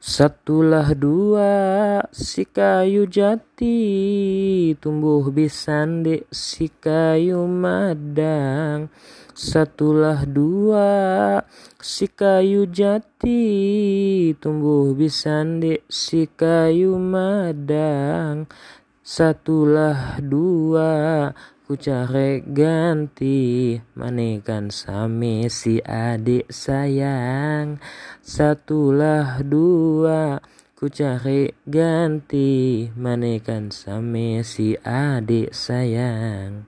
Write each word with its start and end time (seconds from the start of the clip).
Satulah 0.00 0.96
dua 0.96 1.52
si 2.08 2.48
kayu 2.48 3.04
jati 3.04 4.72
tumbuh 4.80 5.28
bisande 5.28 6.24
si 6.32 6.72
kayu 6.72 7.44
madang. 7.44 8.88
Satulah 9.36 10.24
dua 10.24 10.88
si 11.76 12.08
kayu 12.08 12.64
jati 12.64 13.44
tumbuh 14.40 14.96
bisande 14.96 15.84
si 15.92 16.24
kayu 16.32 16.96
madang. 16.96 18.48
Satulah 19.04 20.16
dua 20.24 21.28
ku 21.70 21.78
cari 21.78 22.42
ganti 22.42 23.78
manekan 23.94 24.74
same 24.74 25.46
si 25.46 25.78
adik 25.78 26.50
sayang 26.50 27.78
Satulah 28.20 29.40
dua 29.40 30.44
ku 30.76 30.92
cari 30.92 31.48
ganti 31.64 32.84
manekan 32.92 33.72
same 33.72 34.44
si 34.44 34.76
adik 34.84 35.56
sayang 35.56 36.52